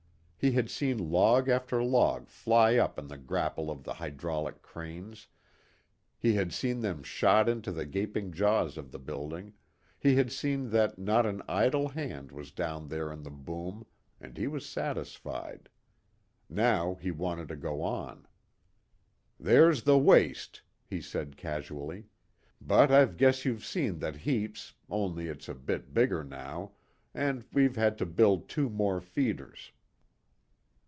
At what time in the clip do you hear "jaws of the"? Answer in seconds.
8.31-8.97